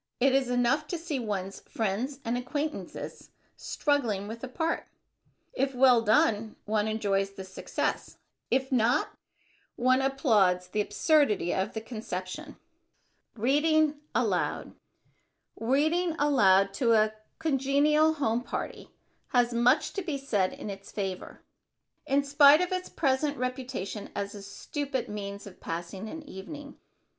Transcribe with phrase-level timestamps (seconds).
[0.19, 4.87] It is enough to see one's friends and acquaintances struggling with a part.
[5.53, 8.17] If well done, one enjoys the success;
[8.49, 9.09] if not,
[9.75, 12.55] one applauds the absurdity of the conception.
[13.35, 14.73] [Sidenote: READING ALOUD]
[15.57, 18.89] Reading aloud to a congenial home party
[19.27, 21.43] has much to be said in its favor,
[22.07, 26.79] in spite of its present reputation as a stupid means of passing an evening.